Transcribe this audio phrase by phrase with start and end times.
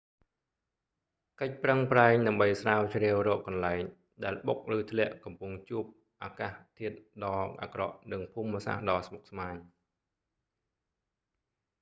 [1.41, 3.81] កិច្ចប្រឹងប្រែងដើម្បីស្រាវជ្រាវរកកន្លែង
[4.23, 5.83] ដែលដែលបុកឬធ្លាក់កំពុងជួប
[6.23, 9.55] អាកាសធាតុដ៏អាក្រក់និងភូមិសាស្ត្រដ៏ស្មុគស្មាញ